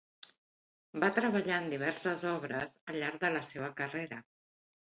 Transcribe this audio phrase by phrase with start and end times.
[1.03, 4.23] Va treballar en diverses obres al llarg de la seva carrera.